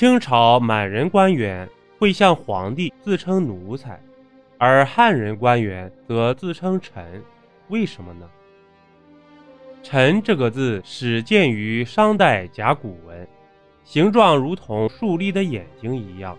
[0.00, 1.68] 清朝满人官员
[1.98, 4.00] 会向皇帝自称奴才，
[4.56, 7.22] 而汉人官员则自称臣，
[7.68, 8.26] 为什么呢？
[9.82, 13.28] 臣这个字始见于商代甲骨文，
[13.84, 16.34] 形状如同竖立的眼睛一样，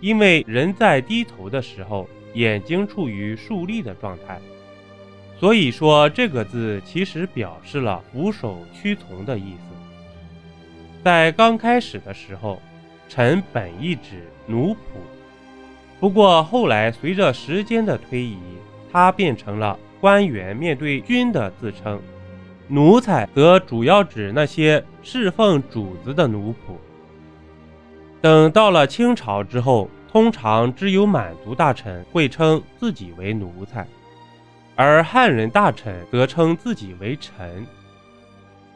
[0.00, 4.38] 因为人在低头的时候，眼睛处于竖立的状态。
[5.40, 9.74] 所以说，这个字其实表示了俯首屈从的意思。
[11.02, 12.60] 在刚开始的时候，
[13.08, 14.76] 臣本意指奴仆，
[15.98, 18.38] 不过后来随着时间的推移，
[18.92, 22.00] 它变成了官员面对君的自称。
[22.68, 26.74] 奴才则主要指那些侍奉主子的奴仆。
[28.20, 33.86] 等到了清朝之后，通常只有满族大臣会称自己为奴才。
[34.76, 37.66] 而汉人大臣则称自己为臣。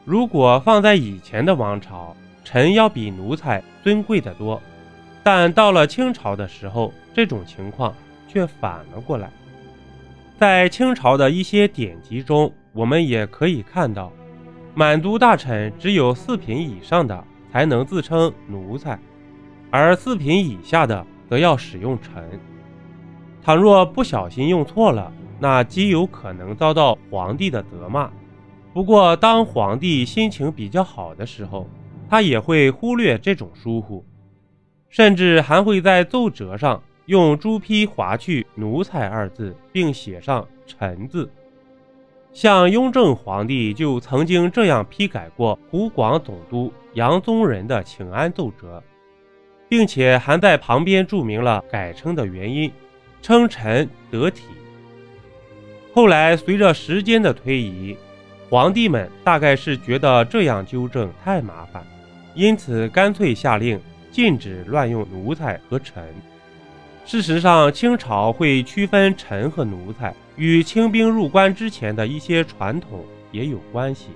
[0.03, 4.61] 如果放在以前的王朝，臣要比奴才尊贵得多。
[5.23, 7.93] 但到了清朝的时候，这种情况
[8.27, 9.31] 却反了过来。
[10.37, 14.11] 在清朝的一些典籍中，我们也可以看到，
[14.73, 18.99] 满族大臣只有四品以上的才能自称奴才，
[19.71, 22.39] 而四品以下的则要使用臣。
[23.41, 28.11] 倘若不小心用错了，那极有可能遭到皇帝的责骂。
[28.73, 31.69] 不过，当皇帝心情比较好的时候，
[32.13, 34.05] 他也会忽略这种疏忽，
[34.87, 41.27] 甚至还会在奏折上用朱批划去“奴才”二字，并写上“臣”字。
[42.31, 48.83] 像雍正皇帝就曾经这样批改过湖广总督杨宗仁的请安奏折，
[49.67, 52.71] 并且还在旁边注明了改称的原因，
[53.23, 54.43] 称臣得体。
[55.95, 57.97] 后来，随着时间的推移，
[58.51, 61.83] 皇帝们大概是觉得这样纠正太麻烦，
[62.33, 63.79] 因此干脆下令
[64.11, 66.03] 禁止乱用奴才和臣。
[67.05, 74.07] 事实上，清朝会区分臣和奴才，与清兵入关之前的一些传统也有关系。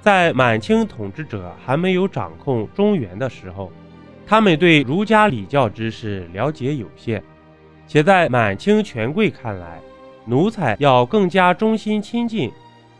[0.00, 3.72] 在满清统治者还没有掌控中原的时候，
[4.24, 7.20] 他们对儒家礼教知识了解有限，
[7.88, 9.80] 且在满清权贵看来，
[10.24, 12.52] 奴才要更加忠心亲近，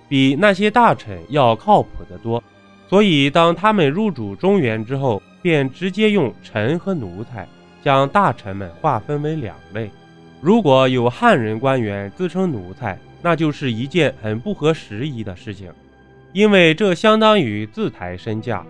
[0.08, 2.42] 比那些大臣要靠谱得多。
[2.88, 7.46] 所以，当他们入主中原之后，便直接用臣和奴才
[7.82, 9.90] 将大臣们划分为两类。
[10.40, 15.72] 如果有汉人官员自称奴才，那就是一件很不合时宜的事情，
[16.32, 18.64] 因为这相当于自抬身价。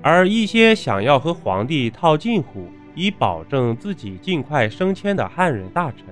[0.00, 6.06] 而一些想要和皇帝套近乎，以保证自己尽快升迁的汉人大臣。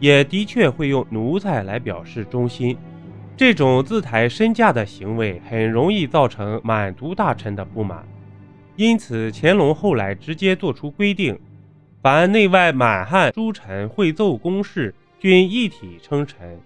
[0.00, 2.76] 也的确会用奴才来表示忠心，
[3.42, 8.06] 这种自抬身价的行为很容易造成满族大臣的不满，
[8.76, 11.36] 因此乾隆后来直接做出规定，
[12.00, 16.56] 凡内外满汉诸臣会奏公事，均一体称臣。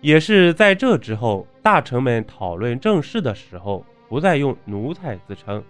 [0.00, 5.60] 也是在这之后，大臣们讨论政事的时候，不再用奴才自称。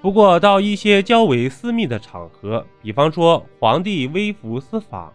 [0.00, 5.12] 不过到一些较为私密的场合，比方说皇帝微服私访。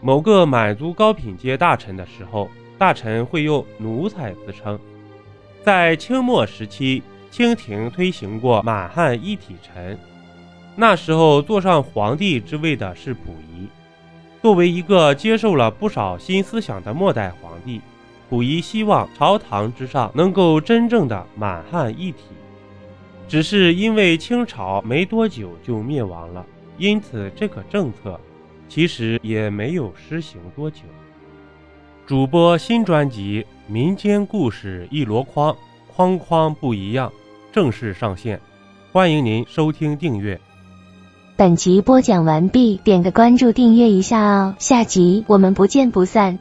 [0.00, 2.48] 某个满族高品阶大臣的时候，
[2.78, 4.78] 大臣会用奴才自称。
[5.62, 9.98] 在清末时期，清廷推行过满汉一体臣，
[10.74, 13.66] 那时候坐上皇帝之位的是溥仪。
[14.42, 17.80] 作为一个接受了不少新思想的末代皇帝，
[18.30, 22.24] 溥仪希望朝堂之上能够真正的满汉一体。
[23.26, 26.46] 只是因为清朝没多久就灭亡了，
[26.78, 28.20] 因此这个政策。
[28.68, 30.80] 其实也没有施行多久。
[32.06, 35.52] 主播新专辑《民间故事一箩筐》，
[35.92, 37.12] 筐筐不一样，
[37.50, 38.40] 正式上线，
[38.92, 40.40] 欢迎您收听订阅。
[41.34, 46.38] 本集播讲完毕，点个关注，订阅一下哦，下集我们不见不散。